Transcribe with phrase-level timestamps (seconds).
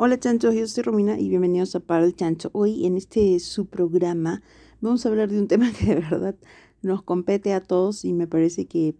[0.00, 2.50] Hola chanchos, yo soy Romina y bienvenidos a Para el Chancho.
[2.52, 4.42] Hoy en este su programa
[4.80, 6.36] vamos a hablar de un tema que de verdad
[6.82, 8.94] nos compete a todos y me parece que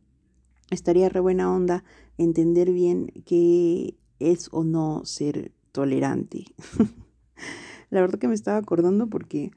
[0.73, 1.85] estaría re buena onda
[2.17, 6.47] entender bien qué es o no ser tolerante.
[7.91, 9.53] La verdad que me estaba acordando porque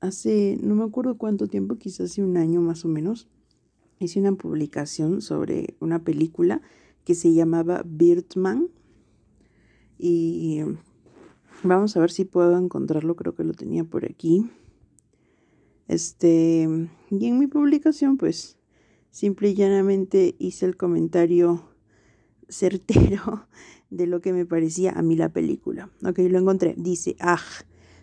[0.00, 3.28] hace, no me acuerdo cuánto tiempo, quizás hace un año más o menos,
[4.00, 6.62] hice una publicación sobre una película
[7.04, 8.70] que se llamaba Birdman
[10.06, 10.60] y
[11.62, 14.50] vamos a ver si puedo encontrarlo, creo que lo tenía por aquí.
[15.88, 16.68] Este,
[17.10, 18.58] y en mi publicación, pues,
[19.10, 21.64] simple y llanamente hice el comentario
[22.48, 23.46] certero
[23.88, 25.88] de lo que me parecía a mí la película.
[26.04, 26.74] Ok, lo encontré.
[26.76, 27.40] Dice, ah,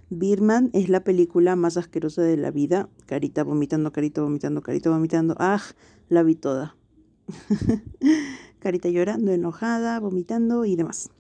[0.10, 2.90] Birman es la película más asquerosa de la vida.
[3.06, 5.36] Carita vomitando, carita vomitando, carita vomitando.
[5.38, 5.62] Ah,
[6.10, 6.76] la vi toda.
[8.60, 11.12] carita llorando, enojada, vomitando y demás.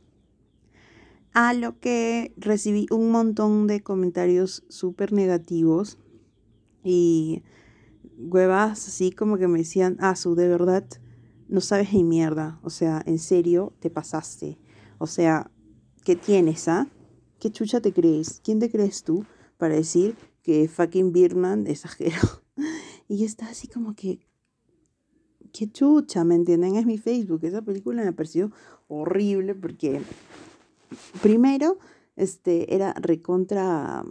[1.33, 5.97] A lo que recibí un montón de comentarios súper negativos
[6.83, 7.43] y
[8.17, 10.85] huevas así como que me decían, ah, su, de verdad,
[11.47, 12.59] no sabes ni mierda.
[12.63, 14.57] O sea, en serio, te pasaste.
[14.97, 15.51] O sea,
[16.03, 16.87] ¿qué tienes, ah?
[17.39, 18.41] ¿Qué chucha te crees?
[18.43, 19.25] ¿Quién te crees tú
[19.57, 22.19] para decir que fucking Birman es ajero?
[23.07, 24.25] Y está así como que,
[25.51, 26.77] qué chucha, ¿me entienden?
[26.77, 27.43] Es mi Facebook.
[27.43, 28.53] Esa película me pareció
[28.87, 29.99] horrible porque
[31.21, 31.77] primero,
[32.15, 34.03] este, era recontra,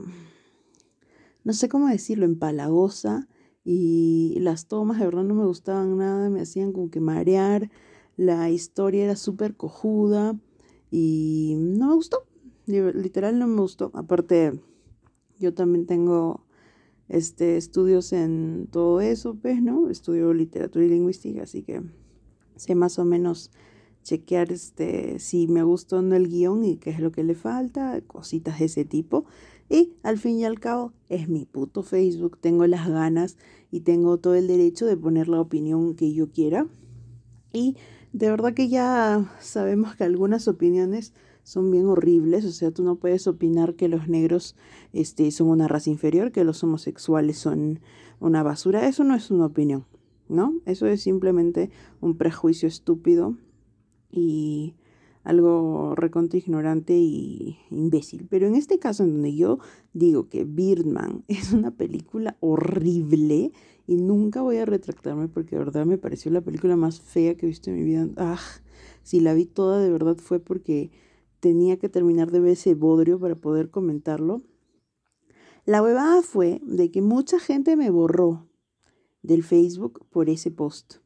[1.45, 3.29] no sé cómo decirlo, empalagosa
[3.65, 7.71] y las tomas de verdad no me gustaban nada, me hacían como que marear,
[8.17, 10.39] la historia era súper cojuda
[10.91, 12.27] y no me gustó,
[12.67, 14.61] literal no me gustó, aparte
[15.39, 16.45] yo también tengo
[17.09, 19.91] este, estudios en todo eso, pues, ¿no?
[19.91, 21.83] Estudio literatura y lingüística, así que
[22.57, 23.51] sé más o menos
[24.03, 27.35] chequear este, si me gustó o no el guion y qué es lo que le
[27.35, 29.25] falta, cositas de ese tipo.
[29.69, 33.37] Y al fin y al cabo es mi puto Facebook, tengo las ganas
[33.71, 36.67] y tengo todo el derecho de poner la opinión que yo quiera.
[37.53, 37.77] Y
[38.13, 41.13] de verdad que ya sabemos que algunas opiniones
[41.43, 44.57] son bien horribles, o sea, tú no puedes opinar que los negros
[44.93, 47.81] este, son una raza inferior, que los homosexuales son
[48.19, 49.87] una basura, eso no es una opinión,
[50.29, 50.55] ¿no?
[50.67, 53.37] Eso es simplemente un prejuicio estúpido
[54.11, 54.75] y
[55.23, 58.27] algo recontra ignorante y imbécil.
[58.29, 59.59] Pero en este caso, en donde yo
[59.93, 63.53] digo que Birdman es una película horrible
[63.87, 67.47] y nunca voy a retractarme porque de verdad me pareció la película más fea que
[67.47, 68.09] he visto en mi vida.
[68.17, 68.39] Ah,
[69.03, 70.91] si la vi toda de verdad fue porque
[71.41, 74.43] tenía que terminar de ver ese bodrio para poder comentarlo.
[75.67, 78.47] La huevada fue de que mucha gente me borró
[79.23, 80.97] del Facebook por ese post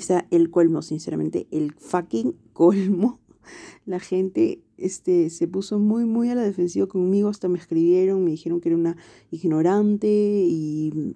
[0.00, 3.20] sea, el colmo, sinceramente, el fucking colmo.
[3.86, 8.30] La gente este, se puso muy, muy a la defensiva conmigo, hasta me escribieron, me
[8.30, 8.96] dijeron que era una
[9.30, 11.14] ignorante y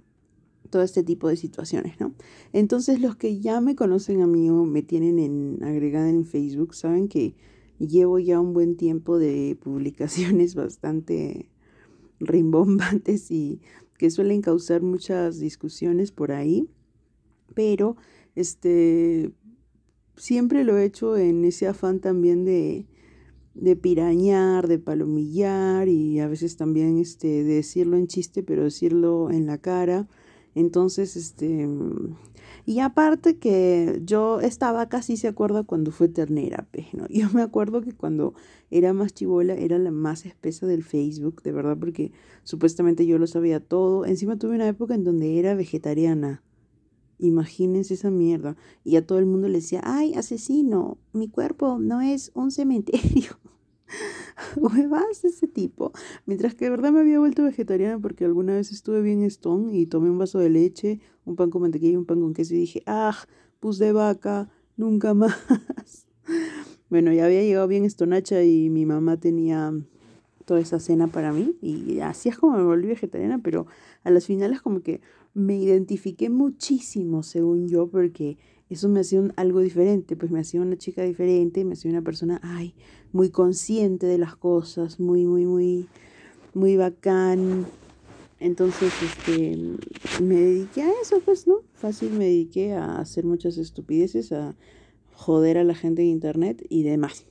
[0.69, 2.15] todo este tipo de situaciones, ¿no?
[2.53, 6.75] Entonces los que ya me conocen a mí o me tienen en, agregada en Facebook
[6.75, 7.35] saben que
[7.79, 11.49] llevo ya un buen tiempo de publicaciones bastante
[12.21, 13.61] rimbombantes y
[13.97, 16.69] que suelen causar muchas discusiones por ahí,
[17.55, 17.97] pero
[18.39, 19.33] este,
[20.17, 22.87] siempre lo he hecho en ese afán también de,
[23.55, 29.31] de pirañar, de palomillar y a veces también este, de decirlo en chiste, pero decirlo
[29.31, 30.09] en la cara.
[30.55, 31.69] Entonces, este,
[32.65, 37.07] y aparte que yo estaba casi se acuerda cuando fue ternera, ¿no?
[37.11, 38.35] Yo me acuerdo que cuando
[38.71, 42.13] era más chivola era la más espesa del Facebook, de verdad, porque
[42.45, 44.05] supuestamente yo lo sabía todo.
[44.05, 46.43] Encima tuve una época en donde era vegetariana.
[47.19, 48.57] Imagínense esa mierda.
[48.85, 53.39] Y a todo el mundo le decía, ay, asesino, mi cuerpo no es un cementerio.
[54.57, 55.93] Huevas ese tipo.
[56.27, 59.87] Mientras que de verdad me había vuelto vegetariana porque alguna vez estuve bien stone y
[59.87, 62.59] tomé un vaso de leche, un pan con mantequilla y un pan con queso y
[62.59, 63.17] dije, ah,
[63.61, 65.37] pus de vaca, nunca más.
[66.89, 69.73] bueno, ya había llegado bien estonacha y mi mamá tenía
[70.45, 73.67] toda esa cena para mí y así es como me volví vegetariana, pero
[74.09, 75.01] a las finales como que
[75.35, 78.39] me identifiqué muchísimo, según yo, porque
[78.71, 82.41] eso me hacía algo diferente, pues me hacía una chica diferente, me hacía una persona,
[82.43, 82.75] ay,
[83.13, 85.87] muy consciente de las cosas, muy, muy, muy,
[86.55, 87.67] muy bacán.
[88.41, 89.59] Entonces, este,
[90.23, 91.63] me dediqué a eso, pues, ¿no?
[91.75, 94.57] Fácil me dediqué a hacer muchas estupideces, a
[95.13, 97.27] joder a la gente de internet y demás.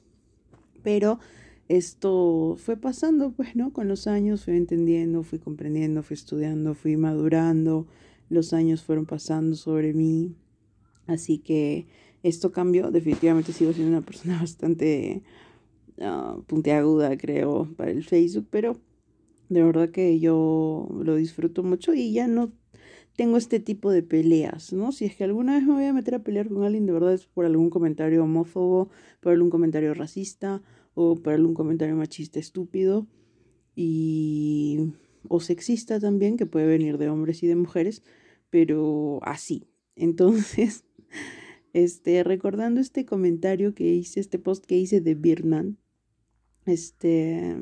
[0.83, 1.19] Pero
[1.69, 3.73] esto fue pasando, pues, ¿no?
[3.73, 7.87] Con los años fui entendiendo, fui comprendiendo, fui estudiando, fui madurando,
[8.29, 10.35] los años fueron pasando sobre mí,
[11.07, 11.87] así que
[12.23, 15.23] esto cambió, definitivamente sigo siendo una persona bastante
[16.01, 18.79] ah, puntiaguda, creo, para el Facebook, pero
[19.49, 22.51] de verdad que yo lo disfruto mucho y ya no
[23.15, 24.91] tengo este tipo de peleas, ¿no?
[24.91, 27.13] Si es que alguna vez me voy a meter a pelear con alguien, de verdad
[27.13, 28.89] es por algún comentario homófobo,
[29.21, 30.61] por algún comentario racista
[30.99, 33.05] o por algún comentario machista estúpido
[33.75, 34.93] y
[35.27, 38.01] o sexista también, que puede venir de hombres y de mujeres,
[38.49, 39.67] pero así.
[39.95, 40.85] Entonces,
[41.73, 45.77] este, recordando este comentario que hice, este post que hice de Birnan,
[46.65, 47.55] este,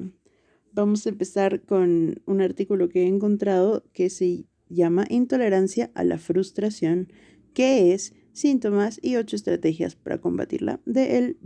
[0.71, 6.19] vamos a empezar con un artículo que he encontrado que se llama Intolerancia a la
[6.19, 7.11] frustración,
[7.53, 11.37] que es síntomas y ocho estrategias para combatirla, de el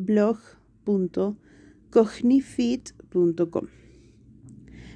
[1.91, 3.67] blog.cognifit.com,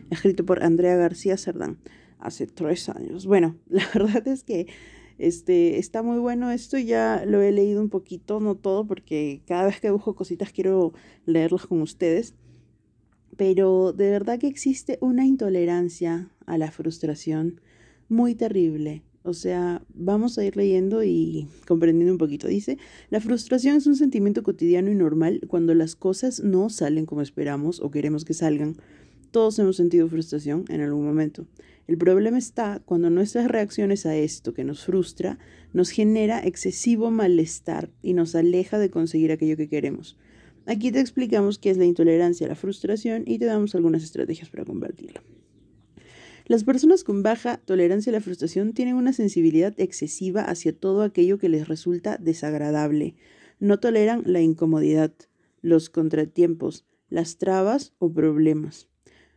[0.10, 1.78] escrito por Andrea García Cerdán,
[2.20, 3.26] hace tres años.
[3.26, 4.68] Bueno, la verdad es que
[5.18, 9.66] este, está muy bueno esto, ya lo he leído un poquito, no todo, porque cada
[9.66, 10.94] vez que busco cositas quiero
[11.26, 12.36] leerlas con ustedes.
[13.36, 17.62] Pero de verdad que existe una intolerancia a la frustración
[18.08, 19.02] muy terrible.
[19.24, 22.48] O sea, vamos a ir leyendo y comprendiendo un poquito.
[22.48, 22.78] Dice,
[23.10, 27.80] la frustración es un sentimiento cotidiano y normal cuando las cosas no salen como esperamos
[27.80, 28.76] o queremos que salgan.
[29.32, 31.48] Todos hemos sentido frustración en algún momento.
[31.88, 35.40] El problema está cuando nuestras reacciones a esto que nos frustra
[35.72, 40.18] nos genera excesivo malestar y nos aleja de conseguir aquello que queremos.
[40.66, 44.50] Aquí te explicamos qué es la intolerancia a la frustración y te damos algunas estrategias
[44.50, 45.22] para combatirla.
[46.46, 51.38] Las personas con baja tolerancia a la frustración tienen una sensibilidad excesiva hacia todo aquello
[51.38, 53.16] que les resulta desagradable.
[53.60, 55.14] No toleran la incomodidad,
[55.62, 58.90] los contratiempos, las trabas o problemas.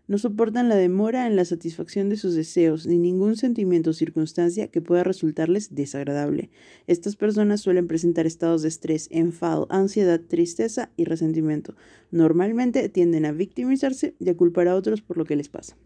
[0.08, 4.68] No soportan la demora en la satisfacción de sus deseos ni ningún sentimiento o circunstancia
[4.68, 6.50] que pueda resultarles desagradable.
[6.88, 11.76] Estas personas suelen presentar estados de estrés, enfado, ansiedad, tristeza y resentimiento.
[12.10, 15.76] Normalmente tienden a victimizarse y a culpar a otros por lo que les pasa.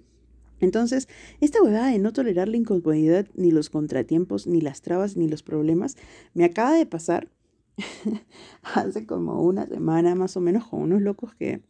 [0.60, 1.08] Entonces,
[1.40, 5.42] esta huevada de no tolerar la incomodidad, ni los contratiempos, ni las trabas, ni los
[5.42, 5.96] problemas,
[6.34, 7.30] me acaba de pasar
[8.62, 11.62] hace como una semana más o menos con unos locos que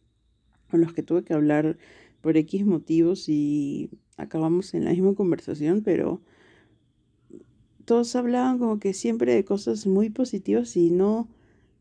[0.69, 1.77] con los que tuve que hablar
[2.21, 6.21] por X motivos y acabamos en la misma conversación, pero
[7.83, 11.27] todos hablaban como que siempre de cosas muy positivas y no,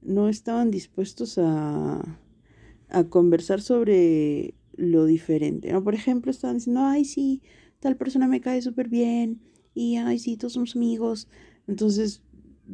[0.02, 2.18] no estaban dispuestos a,
[2.88, 5.84] a conversar sobre lo diferente, ¿no?
[5.84, 7.42] Por ejemplo, estaban diciendo, ay, sí,
[7.80, 9.40] tal persona me cae súper bien
[9.74, 11.28] y, ay, sí, todos somos amigos.
[11.68, 12.22] Entonces,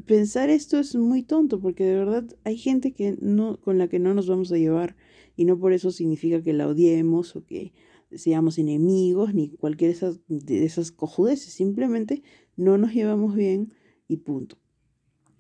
[0.06, 3.99] pensar esto es muy tonto porque de verdad hay gente que no, con la que
[3.99, 4.97] no nos vamos a llevar
[5.37, 7.73] y no por eso significa que la odiemos o que
[8.12, 12.23] seamos enemigos ni cualquier de esas, de esas cojudeces, simplemente
[12.56, 13.75] no nos llevamos bien
[14.06, 14.59] y punto.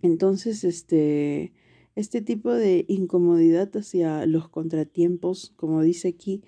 [0.02, 1.52] Entonces, este,
[1.96, 6.42] este tipo de incomodidad hacia los contratiempos, como dice aquí,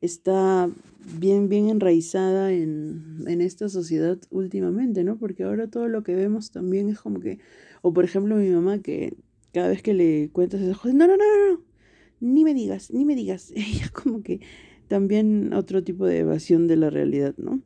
[0.00, 0.70] está
[1.18, 5.18] bien, bien enraizada en, en, esta sociedad últimamente, ¿no?
[5.18, 7.38] Porque ahora todo lo que vemos también es como que,
[7.82, 9.14] o por ejemplo mi mamá que
[9.52, 11.64] cada vez que le cuentas esas no, no, no, no, no,
[12.20, 14.40] ni me digas, ni me digas, ella como que
[14.88, 17.60] también otro tipo de evasión de la realidad, ¿no?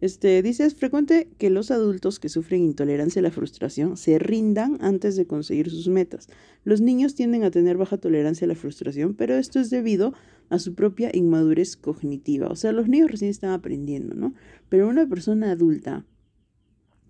[0.00, 4.78] Este, dice, es frecuente que los adultos que sufren intolerancia a la frustración se rindan
[4.80, 6.28] antes de conseguir sus metas.
[6.64, 10.14] Los niños tienden a tener baja tolerancia a la frustración, pero esto es debido
[10.50, 12.46] a su propia inmadurez cognitiva.
[12.48, 14.34] O sea, los niños recién están aprendiendo, ¿no?
[14.68, 16.06] Pero una persona adulta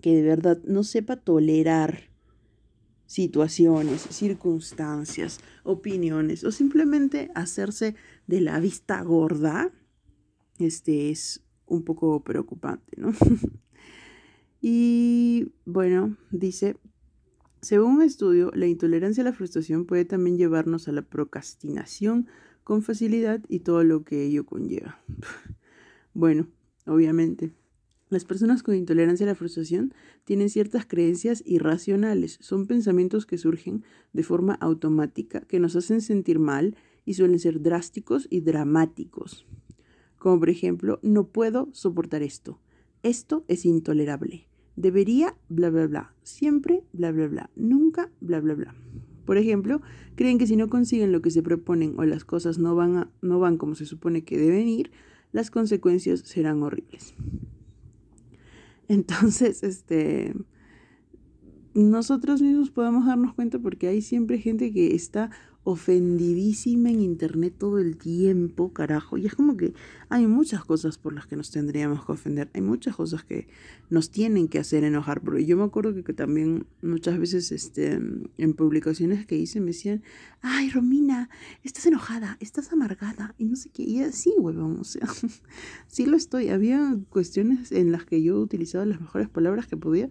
[0.01, 2.09] que de verdad no sepa tolerar
[3.05, 7.95] situaciones, circunstancias, opiniones o simplemente hacerse
[8.27, 9.73] de la vista gorda,
[10.59, 13.13] este es un poco preocupante, ¿no?
[14.61, 16.77] y bueno, dice,
[17.61, 22.27] según un estudio, la intolerancia a la frustración puede también llevarnos a la procrastinación
[22.65, 25.01] con facilidad y todo lo que ello conlleva.
[26.15, 26.49] bueno,
[26.87, 27.53] obviamente.
[28.11, 29.93] Las personas con intolerancia a la frustración
[30.25, 32.39] tienen ciertas creencias irracionales.
[32.41, 33.85] Son pensamientos que surgen
[34.15, 39.47] de forma automática, que nos hacen sentir mal y suelen ser drásticos y dramáticos.
[40.19, 42.61] Como por ejemplo, no puedo soportar esto.
[43.03, 44.49] Esto es intolerable.
[44.77, 46.15] Debería, bla, bla, bla.
[46.23, 47.51] Siempre, bla, bla, bla.
[47.57, 48.75] Nunca, bla, bla, bla.
[49.25, 49.83] Por ejemplo,
[50.15, 53.39] creen que si no consiguen lo que se proponen o las cosas no van, no
[53.39, 54.91] van como se supone que deben ir,
[55.33, 57.15] las consecuencias serán horribles.
[58.89, 60.35] Entonces, este,
[61.75, 65.31] nosotros mismos podemos darnos cuenta porque hay siempre gente que está
[65.71, 69.19] ofendidísima en internet todo el tiempo, carajo.
[69.19, 69.75] Y es como que
[70.09, 72.49] hay muchas cosas por las que nos tendríamos que ofender.
[72.55, 73.49] Hay muchas cosas que
[73.91, 75.21] nos tienen que hacer enojar.
[75.21, 78.01] Porque yo me acuerdo que, también muchas veces este,
[78.39, 80.03] en publicaciones que hice me decían,
[80.41, 81.29] ay, Romina,
[81.65, 83.83] estás enojada, estás amargada y no sé qué.
[83.83, 85.07] Y así, huevón, o sea,
[85.87, 86.49] sí lo estoy.
[86.49, 90.09] Había cuestiones en las que yo utilizaba las mejores palabras que podía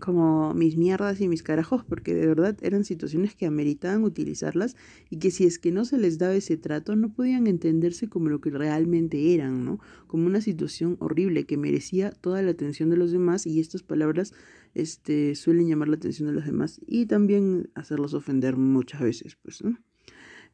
[0.00, 4.76] como mis mierdas y mis carajos, porque de verdad eran situaciones que ameritaban utilizarlas
[5.10, 8.28] y que si es que no se les daba ese trato no podían entenderse como
[8.28, 9.80] lo que realmente eran, ¿no?
[10.06, 14.34] Como una situación horrible que merecía toda la atención de los demás y estas palabras
[14.74, 19.64] este, suelen llamar la atención de los demás y también hacerlos ofender muchas veces, pues,
[19.64, 19.78] ¿no?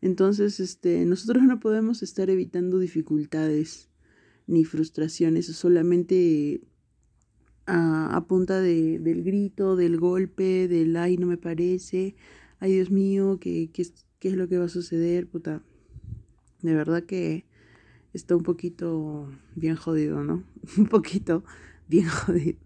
[0.00, 3.90] Entonces, este, nosotros no podemos estar evitando dificultades
[4.46, 6.62] ni frustraciones, solamente
[7.66, 12.14] a, punta de, del grito, del golpe, del ay, no me parece,
[12.60, 13.86] ay, Dios mío, ¿qué, qué,
[14.18, 15.26] qué es lo que va a suceder?
[15.26, 15.62] Puta,
[16.62, 17.44] de verdad que
[18.12, 20.44] está un poquito bien jodido, ¿no?
[20.78, 21.44] un poquito
[21.88, 22.58] bien jodido.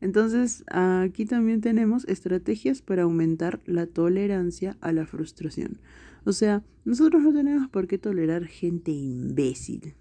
[0.00, 5.80] Entonces, aquí también tenemos estrategias para aumentar la tolerancia a la frustración.
[6.24, 9.94] O sea, nosotros no tenemos por qué tolerar gente imbécil.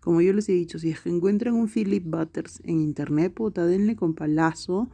[0.00, 3.66] Como yo les he dicho, si es que encuentran un Philip Butters en internet, puta,
[3.66, 4.90] denle con palazo.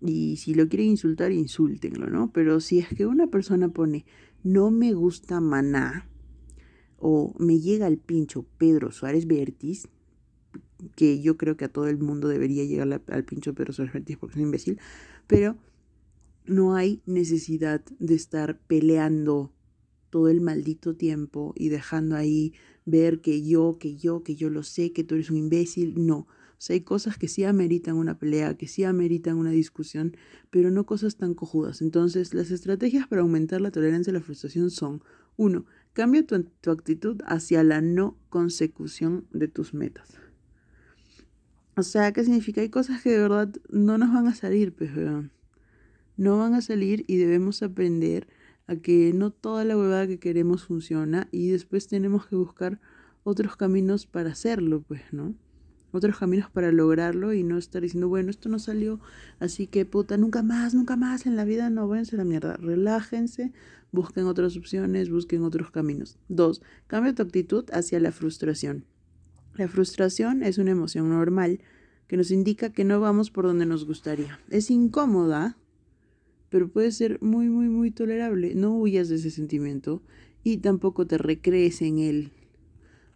[0.00, 2.30] Y si lo quieren insultar, insúltenlo, ¿no?
[2.32, 4.04] Pero si es que una persona pone,
[4.44, 6.08] no me gusta maná,
[6.98, 9.88] o me llega el pincho Pedro Suárez Vértiz,
[10.94, 14.16] que yo creo que a todo el mundo debería llegar al pincho Pedro Suárez Vértiz
[14.18, 14.78] porque es un imbécil,
[15.26, 15.56] pero
[16.46, 19.52] no hay necesidad de estar peleando
[20.10, 22.54] todo el maldito tiempo y dejando ahí
[22.86, 26.06] ver que yo, que yo, que yo lo sé, que tú eres un imbécil.
[26.06, 26.18] No.
[26.18, 30.16] O sea, hay cosas que sí ameritan una pelea, que sí ameritan una discusión,
[30.50, 31.82] pero no cosas tan cojudas.
[31.82, 35.02] Entonces, las estrategias para aumentar la tolerancia a la frustración son,
[35.36, 40.08] uno, cambia tu, tu actitud hacia la no consecución de tus metas.
[41.76, 42.62] O sea, ¿qué significa?
[42.62, 45.28] Hay cosas que de verdad no nos van a salir, pero
[46.16, 48.28] no van a salir y debemos aprender
[48.66, 52.80] a que no toda la huevada que queremos funciona y después tenemos que buscar
[53.22, 55.34] otros caminos para hacerlo, pues, ¿no?
[55.92, 59.00] Otros caminos para lograrlo y no estar diciendo, bueno, esto no salió,
[59.40, 62.56] así que puta, nunca más, nunca más en la vida, no, váyanse a la mierda.
[62.56, 63.52] Relájense,
[63.92, 66.18] busquen otras opciones, busquen otros caminos.
[66.28, 68.84] Dos, cambia tu actitud hacia la frustración.
[69.54, 71.60] La frustración es una emoción normal
[72.06, 74.38] que nos indica que no vamos por donde nos gustaría.
[74.50, 75.56] Es incómoda,
[76.56, 78.54] pero puede ser muy, muy, muy tolerable.
[78.54, 80.02] No huyas de ese sentimiento
[80.42, 82.32] y tampoco te recrees en él.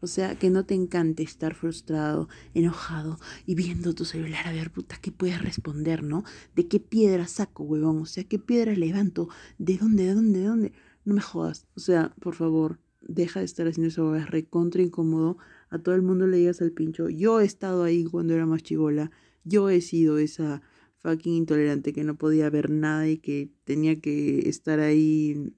[0.01, 4.71] O sea, que no te encante estar frustrado, enojado y viendo tu celular a ver,
[4.71, 6.23] puta, ¿qué puedes responder, no?
[6.55, 8.03] ¿De qué piedra saco, huevón?
[8.03, 9.31] O sea, ¿qué piedra levanto?
[9.57, 10.73] ¿De dónde, de dónde, de dónde?
[11.07, 11.67] No me jodas.
[11.77, 15.39] O sea, por favor, deja de estar haciendo eso, es recontra incómodo.
[15.71, 17.09] A todo el mundo le digas al pincho.
[17.09, 19.11] Yo he estado ahí cuando era más chivola.
[19.45, 20.61] Yo he sido esa
[21.01, 25.53] fucking intolerante, que no podía ver nada y que tenía que estar ahí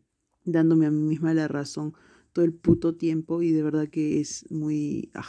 [0.45, 1.95] dándome a mí misma la razón
[2.33, 5.11] todo el puto tiempo y de verdad que es muy...
[5.15, 5.27] Ah.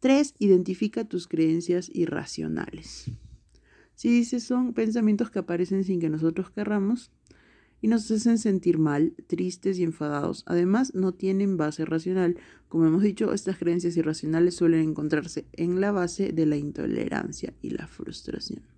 [0.00, 3.10] Tres, identifica tus creencias irracionales.
[3.94, 7.10] Si dices son pensamientos que aparecen sin que nosotros querramos
[7.80, 10.42] y nos hacen sentir mal, tristes y enfadados.
[10.46, 12.36] Además, no tienen base racional.
[12.68, 17.70] Como hemos dicho, estas creencias irracionales suelen encontrarse en la base de la intolerancia y
[17.70, 18.73] la frustración.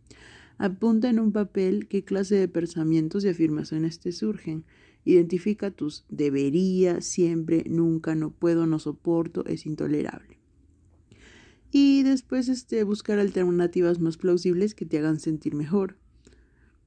[0.59, 4.65] Apunta en un papel qué clase de pensamientos y afirmaciones te surgen.
[5.05, 10.39] Identifica tus debería, siempre, nunca, no puedo, no soporto, es intolerable.
[11.71, 15.97] Y después este, buscar alternativas más plausibles que te hagan sentir mejor.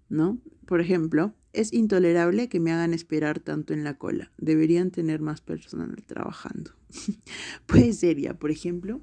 [0.10, 0.40] ¿No?
[0.66, 4.32] Por ejemplo, es intolerable que me hagan esperar tanto en la cola.
[4.38, 6.72] Deberían tener más personal trabajando.
[7.68, 9.02] Puede ser por ejemplo,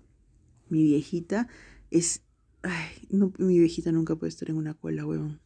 [0.68, 1.46] mi viejita
[1.90, 2.23] es
[2.63, 5.41] Ay, no, mi viejita nunca puede estar en una cola, huevón.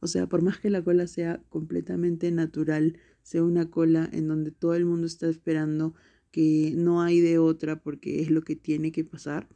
[0.00, 4.50] O sea, por más que la cola sea completamente natural, sea una cola en donde
[4.50, 5.94] todo el mundo está esperando
[6.30, 9.48] que no hay de otra porque es lo que tiene que pasar,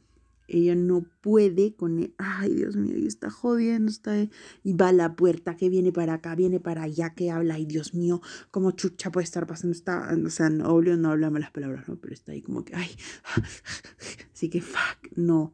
[0.49, 4.27] ella no puede con el, ay Dios mío, está jodiendo, está
[4.63, 7.65] y va a la puerta, que viene para acá, viene para allá, que habla, ay
[7.65, 11.51] Dios mío, como chucha puede estar pasando, está, o sea, no, obvio no habla malas
[11.51, 11.97] palabras, ¿no?
[11.97, 12.89] Pero está ahí como que, ay,
[14.33, 15.53] así que fuck, no,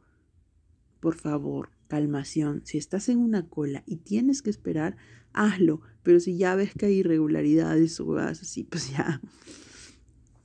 [1.00, 2.62] por favor, calmación.
[2.66, 4.98] Si estás en una cola y tienes que esperar,
[5.34, 5.82] hazlo.
[6.04, 9.22] Pero si ya ves que hay irregularidades o vas así, pues ya,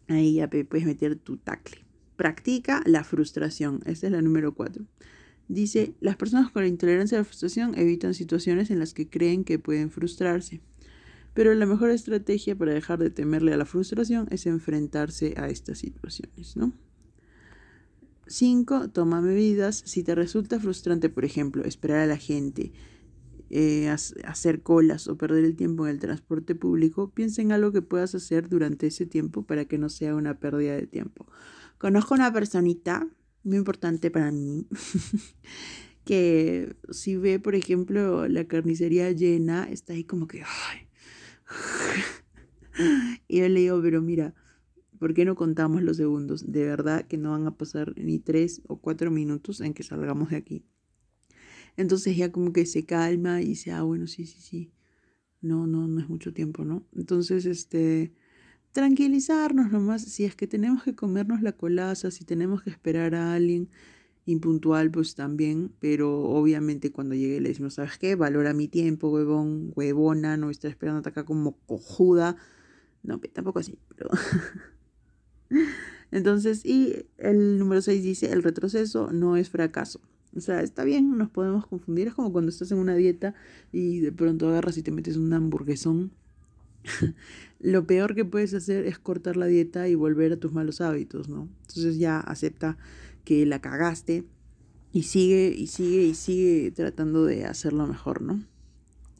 [0.08, 1.84] ahí ya puedes meter tu tacle.
[2.16, 3.80] Practica la frustración.
[3.86, 4.86] Esta es la número cuatro.
[5.48, 9.42] Dice, las personas con la intolerancia a la frustración evitan situaciones en las que creen
[9.42, 10.60] que pueden frustrarse.
[11.34, 15.78] Pero la mejor estrategia para dejar de temerle a la frustración es enfrentarse a estas
[15.78, 16.72] situaciones, ¿no?
[18.30, 18.90] 5.
[18.90, 19.82] Toma medidas.
[19.84, 22.72] Si te resulta frustrante, por ejemplo, esperar a la gente,
[23.50, 27.82] eh, hacer colas o perder el tiempo en el transporte público, piensa en algo que
[27.82, 31.26] puedas hacer durante ese tiempo para que no sea una pérdida de tiempo.
[31.76, 33.08] Conozco una personita
[33.42, 34.66] muy importante para mí
[36.04, 40.44] que si ve, por ejemplo, la carnicería llena, está ahí como que...
[43.28, 44.34] y yo le digo, pero mira,
[45.00, 46.52] ¿Por qué no contamos los segundos?
[46.52, 50.28] De verdad que no van a pasar ni tres o cuatro minutos en que salgamos
[50.28, 50.62] de aquí.
[51.78, 54.72] Entonces ya como que se calma y dice, ah, bueno, sí, sí, sí.
[55.40, 56.84] No, no, no es mucho tiempo, ¿no?
[56.94, 58.12] Entonces, este,
[58.72, 60.02] tranquilizarnos nomás.
[60.02, 63.70] Si es que tenemos que comernos la colaza, si tenemos que esperar a alguien
[64.26, 65.72] impuntual, pues también.
[65.80, 68.16] Pero obviamente cuando llegue le decimos, ¿sabes qué?
[68.16, 72.36] Valora mi tiempo, huevón, huevona, no estar esperando acá como cojuda.
[73.02, 74.10] No, tampoco así, pero...
[76.10, 80.00] Entonces, y el número 6 dice, el retroceso no es fracaso.
[80.36, 82.08] O sea, está bien, nos podemos confundir.
[82.08, 83.34] Es como cuando estás en una dieta
[83.72, 86.12] y de pronto agarras y te metes un hamburguesón.
[87.60, 91.28] Lo peor que puedes hacer es cortar la dieta y volver a tus malos hábitos,
[91.28, 91.48] ¿no?
[91.62, 92.78] Entonces ya acepta
[93.24, 94.24] que la cagaste
[94.92, 98.42] y sigue y sigue y sigue tratando de hacerlo mejor, ¿no?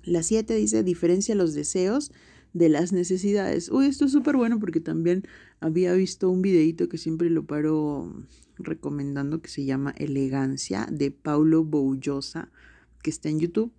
[0.03, 2.13] La 7 dice, diferencia los deseos
[2.53, 3.71] de las necesidades.
[3.71, 5.25] Uy, esto es súper bueno porque también
[5.61, 8.25] había visto un videito que siempre lo paro
[8.59, 12.51] recomendando que se llama Elegancia de Paulo Boullosa,
[13.03, 13.73] que está en YouTube.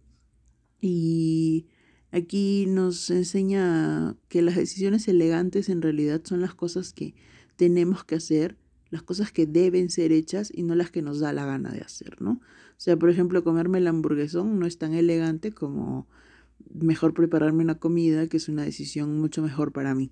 [0.79, 1.67] Y
[2.11, 7.13] aquí nos enseña que las decisiones elegantes en realidad son las cosas que
[7.55, 8.57] tenemos que hacer,
[8.89, 11.81] las cosas que deben ser hechas y no las que nos da la gana de
[11.81, 12.31] hacer, ¿no?
[12.31, 16.07] O sea, por ejemplo, comerme el hamburguesón no es tan elegante como
[16.73, 20.11] mejor prepararme una comida, que es una decisión mucho mejor para mí.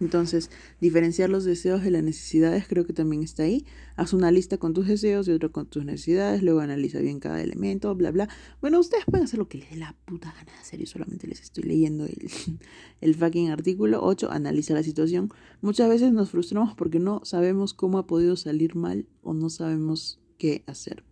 [0.00, 3.64] Entonces, diferenciar los deseos de las necesidades creo que también está ahí.
[3.96, 7.40] Haz una lista con tus deseos y otra con tus necesidades, luego analiza bien cada
[7.40, 8.28] elemento, bla, bla.
[8.60, 11.26] Bueno, ustedes pueden hacer lo que les dé la puta gana de hacer, yo solamente
[11.26, 12.28] les estoy leyendo el,
[13.00, 14.00] el fucking artículo.
[14.02, 14.30] 8.
[14.30, 15.30] Analiza la situación.
[15.60, 20.20] Muchas veces nos frustramos porque no sabemos cómo ha podido salir mal o no sabemos
[20.38, 21.04] qué hacer.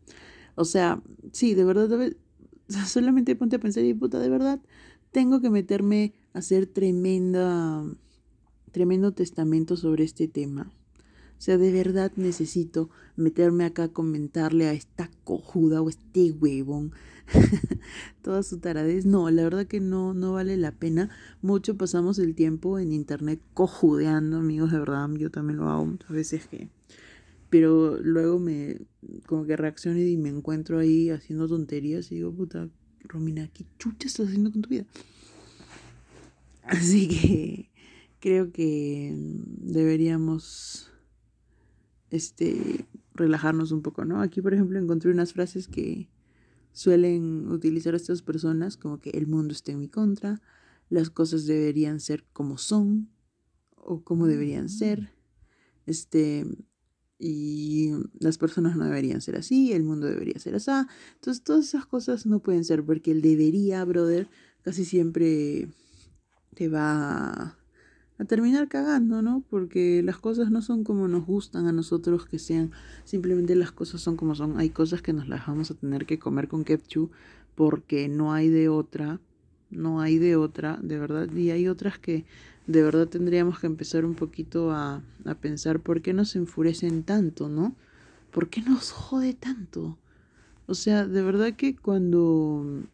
[0.55, 2.13] O sea, sí, de verdad,
[2.87, 4.61] solamente ponte a pensar y puta, de verdad,
[5.11, 7.85] tengo que meterme a hacer tremenda,
[8.71, 10.73] tremendo testamento sobre este tema.
[11.43, 16.93] O sea, de verdad necesito meterme acá a comentarle a esta cojuda o este huevón
[18.23, 19.07] toda su taradez.
[19.07, 21.11] No, la verdad que no, no vale la pena.
[21.41, 25.11] Mucho pasamos el tiempo en internet cojudeando, amigos, de verdad.
[25.17, 26.69] Yo también lo hago muchas veces que
[27.53, 28.81] pero luego me,
[29.27, 34.07] como que reacciono y me encuentro ahí haciendo tonterías y digo, puta, Romina, ¿qué chucha
[34.07, 34.87] estás haciendo con tu vida?
[36.63, 37.71] Así que
[38.21, 40.91] creo que deberíamos
[42.09, 44.23] este relajarnos un poco, ¿no?
[44.23, 46.09] Aquí, por ejemplo, encontré unas frases que
[46.73, 50.41] suelen utilizar estas personas, como que el mundo está en mi contra,
[50.89, 53.11] las cosas deberían ser como son
[53.77, 55.13] o como deberían ser.
[55.85, 56.47] Este,
[57.19, 60.71] y las personas no deberían ser así, el mundo debería ser así.
[61.15, 64.29] Entonces todas esas cosas no pueden ser porque el debería, brother,
[64.63, 65.69] casi siempre
[66.55, 67.57] te va
[68.19, 69.43] a terminar cagando, ¿no?
[69.49, 72.71] Porque las cosas no son como nos gustan a nosotros que sean,
[73.05, 74.59] simplemente las cosas son como son.
[74.59, 77.11] Hay cosas que nos las vamos a tener que comer con ketchup
[77.55, 79.21] porque no hay de otra,
[79.71, 82.25] no hay de otra, de verdad, y hay otras que
[82.67, 87.49] de verdad tendríamos que empezar un poquito a, a pensar por qué nos enfurecen tanto,
[87.49, 87.75] ¿no?
[88.31, 89.99] ¿Por qué nos jode tanto?
[90.67, 92.85] O sea, de verdad que cuando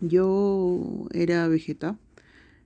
[0.00, 1.98] yo era vegeta,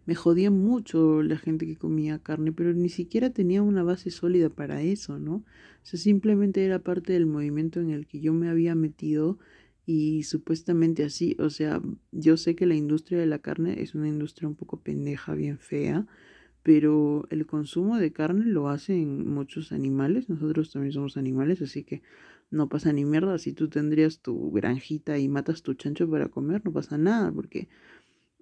[0.07, 4.49] me jodía mucho la gente que comía carne, pero ni siquiera tenía una base sólida
[4.49, 5.35] para eso, ¿no?
[5.37, 5.45] O
[5.83, 9.39] sea, simplemente era parte del movimiento en el que yo me había metido
[9.85, 11.81] y supuestamente así, o sea,
[12.13, 15.59] yo sé que la industria de la carne es una industria un poco pendeja, bien
[15.59, 16.07] fea,
[16.67, 22.03] pero el consumo de carne lo hacen muchos animales, nosotros también somos animales, así que
[22.51, 26.63] no pasa ni mierda, si tú tendrías tu granjita y matas tu chancho para comer,
[26.65, 27.69] no pasa nada, porque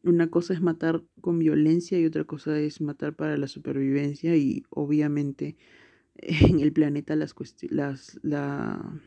[0.02, 4.64] una cosa es matar con violencia y otra cosa es matar para la supervivencia y
[4.70, 5.58] obviamente
[6.16, 7.34] en el planeta las,
[7.68, 9.02] las la,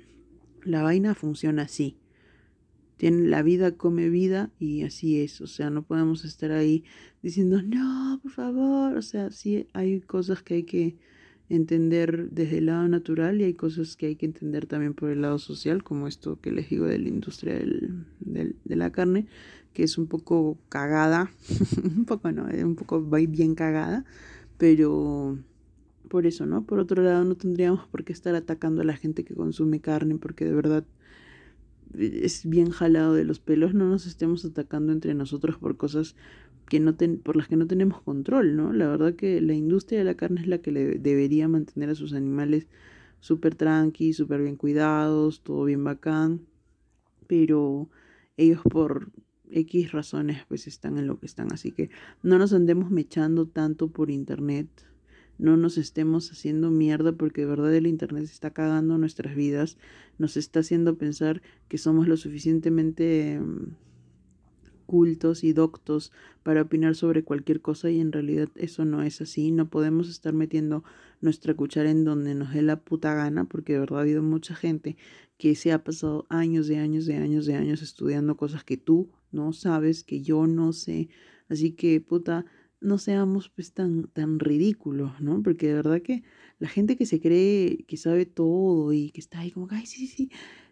[0.64, 1.98] la vaina funciona así
[2.98, 6.84] tiene la vida come vida y así es, o sea, no podemos estar ahí
[7.22, 10.98] diciendo, no, por favor, o sea, sí hay cosas que hay que
[11.50, 15.22] entender desde el lado natural y hay cosas que hay que entender también por el
[15.22, 19.28] lado social, como esto que les digo de la industria del, de la carne,
[19.74, 21.32] que es un poco cagada,
[21.84, 24.04] un poco no, es un poco bien cagada,
[24.58, 25.38] pero
[26.10, 26.64] por eso, ¿no?
[26.64, 30.18] Por otro lado, no tendríamos por qué estar atacando a la gente que consume carne,
[30.18, 30.84] porque de verdad
[31.98, 36.16] es bien jalado de los pelos, no nos estemos atacando entre nosotros por cosas
[36.68, 38.74] que no por las que no tenemos control, ¿no?
[38.74, 41.96] La verdad que la industria de la carne es la que le debería mantener a
[41.96, 42.68] sus animales
[43.20, 46.42] súper tranqui, súper bien cuidados, todo bien bacán,
[47.28, 47.90] pero
[48.36, 49.12] ellos por
[49.50, 51.90] X razones pues están en lo que están, así que
[52.22, 54.68] no nos andemos mechando tanto por internet,
[55.38, 59.78] no nos estemos haciendo mierda porque de verdad el internet está cagando nuestras vidas,
[60.18, 63.76] nos está haciendo pensar que somos lo suficientemente mm,
[64.88, 69.52] cultos y doctos para opinar sobre cualquier cosa y en realidad eso no es así.
[69.52, 70.84] No podemos estar metiendo
[71.22, 74.56] nuestra cuchara en donde nos dé la puta gana porque de verdad ha habido mucha
[74.56, 74.98] gente
[75.38, 79.12] que se ha pasado años de años de años de años estudiando cosas que tú
[79.32, 81.10] no sabes, que yo no sé.
[81.50, 82.46] Así que puta,
[82.80, 85.42] no seamos pues tan, tan ridículos, ¿no?
[85.42, 86.24] Porque de verdad que
[86.60, 90.08] la gente que se cree que sabe todo y que está ahí como, ay, sí,
[90.08, 90.32] sí, sí,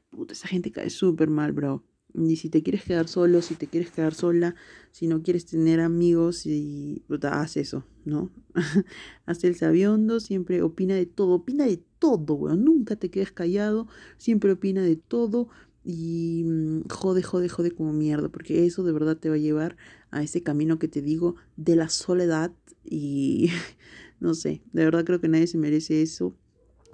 [0.09, 1.83] puta, esa gente cae súper mal, bro.
[2.13, 4.55] Y si te quieres quedar solo, si te quieres quedar sola,
[4.91, 8.31] si no quieres tener amigos, y puta, haz eso, ¿no?
[9.25, 12.63] haz el sabiondo, siempre opina de todo, opina de todo, weón.
[12.63, 13.87] Nunca te quedes callado,
[14.17, 15.49] siempre opina de todo
[15.85, 19.77] y mm, jode, jode, jode como mierda, porque eso de verdad te va a llevar
[20.11, 22.51] a ese camino que te digo de la soledad
[22.83, 23.49] y
[24.19, 26.35] no sé, de verdad creo que nadie se merece eso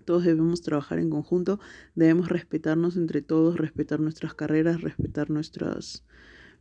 [0.06, 1.60] todos debemos trabajar en conjunto,
[1.96, 6.04] debemos respetarnos entre todos, respetar nuestras carreras, respetar nuestros,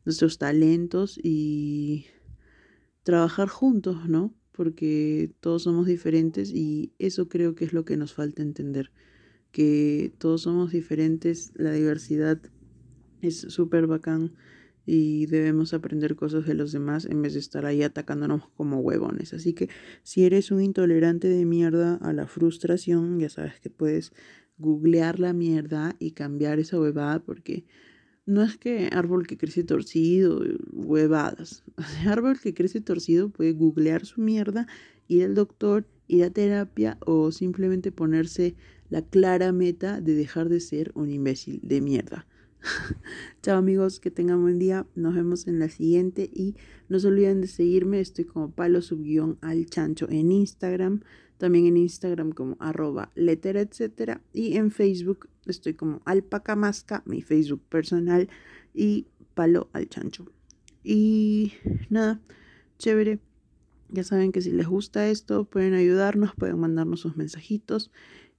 [0.05, 2.07] nuestros talentos y
[3.03, 4.35] trabajar juntos, ¿no?
[4.53, 8.93] Porque todos somos diferentes y eso creo que es lo que nos falta entender,
[9.53, 12.41] que todos somos diferentes, la diversidad
[13.23, 14.33] es súper bacán
[14.87, 19.35] y debemos aprender cosas de los demás en vez de estar ahí atacándonos como huevones.
[19.35, 19.69] Así que
[20.03, 24.13] si eres un intolerante de mierda a la frustración, ya sabes que puedes
[24.59, 27.65] googlear la mierda y cambiar esa huevada porque
[28.27, 31.65] no es que árbol que crece torcido, huevadas.
[32.07, 34.67] árbol que crece torcido puede googlear su mierda,
[35.09, 38.55] ir al doctor, ir a terapia o simplemente ponerse
[38.91, 42.27] la clara meta de dejar de ser un imbécil de mierda.
[43.43, 44.87] Chao amigos, que tengan buen día.
[44.95, 46.57] Nos vemos en la siguiente y
[46.89, 48.01] no se olviden de seguirme.
[48.01, 51.01] Estoy como palo subguión al chancho en Instagram.
[51.39, 54.21] También en Instagram como arroba letter, etcétera.
[54.33, 58.29] Y en Facebook estoy como alpacamasca, mi Facebook personal.
[58.75, 60.27] Y palo al chancho.
[60.83, 61.55] Y
[61.89, 62.21] nada,
[62.79, 63.21] chévere.
[63.89, 67.91] Ya saben que si les gusta esto, pueden ayudarnos, pueden mandarnos sus mensajitos.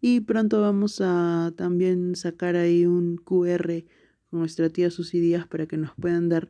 [0.02, 3.84] Y pronto vamos a también sacar ahí un QR
[4.32, 6.50] nuestra tía Susy Díaz para que nos puedan dar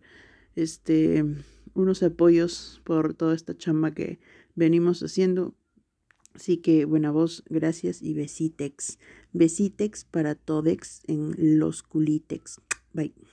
[0.55, 1.25] este
[1.73, 4.19] unos apoyos por toda esta chamba que
[4.55, 5.53] venimos haciendo.
[6.33, 8.99] Así que buena voz, gracias y besitex.
[9.33, 12.61] Besitex para Todex en los culitex.
[12.93, 13.13] Bye.